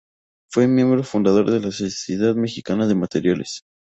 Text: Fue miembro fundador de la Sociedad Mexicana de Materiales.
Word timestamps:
Fue 0.49 0.67
miembro 0.67 1.03
fundador 1.03 1.51
de 1.51 1.59
la 1.59 1.69
Sociedad 1.69 2.33
Mexicana 2.33 2.87
de 2.87 2.95
Materiales. 2.95 3.63